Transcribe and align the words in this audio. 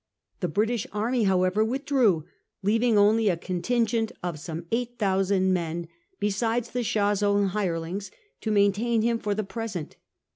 The 0.39 0.47
British 0.47 0.87
army, 0.91 1.25
however, 1.25 1.63
withdrew, 1.63 2.25
leaving 2.63 2.97
only 2.97 3.29
a 3.29 3.37
con 3.37 3.61
tingent 3.61 4.11
of 4.23 4.39
some 4.39 4.65
eight 4.71 4.97
thousand 4.97 5.53
men, 5.53 5.89
besides 6.19 6.71
the 6.71 6.81
Shah's 6.81 7.21
own 7.21 7.49
hirelings, 7.49 8.09
to 8.39 8.49
maintain 8.49 9.03
him 9.03 9.19
for 9.19 9.35
the 9.35 9.43
pre 9.43 9.67
sent. 9.67 9.97